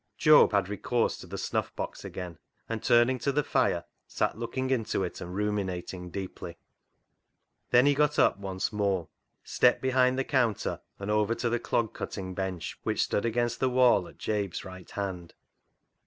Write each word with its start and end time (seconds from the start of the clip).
Job 0.17 0.51
had 0.51 0.67
recourse 0.67 1.15
to 1.15 1.27
the 1.27 1.37
snuff 1.37 1.75
box 1.75 2.03
again, 2.03 2.39
and 2.67 2.81
turning 2.81 3.19
to 3.19 3.31
the 3.31 3.43
fire 3.43 3.85
sat 4.07 4.35
looking 4.35 4.71
into 4.71 5.03
it 5.03 5.21
and 5.21 5.35
ruminating 5.35 6.09
deeply. 6.09 6.57
Then 7.69 7.85
he 7.85 7.93
got 7.93 8.17
up 8.17 8.39
once 8.39 8.73
more, 8.73 9.09
stepped 9.43 9.79
behind 9.83 10.17
the 10.17 10.23
counter 10.23 10.81
and 10.97 11.11
over 11.11 11.35
to 11.35 11.49
the 11.51 11.59
clog 11.59 11.93
cutting 11.93 12.33
bench, 12.33 12.79
which 12.81 13.03
stood 13.03 13.25
against 13.25 13.59
the 13.59 13.69
wall 13.69 14.07
at 14.07 14.17
Jabe's 14.17 14.65
right 14.65 14.89
hand. 14.89 15.35